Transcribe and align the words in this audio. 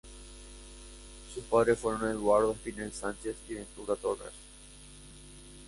Sus 1.31 1.43
padres 1.43 1.77
fueron 1.77 2.09
Eduardo 2.09 2.53
Espinel 2.53 2.91
Sánchez 2.91 3.35
y 3.47 3.53
Ventura 3.53 3.95
Torres. 3.95 4.33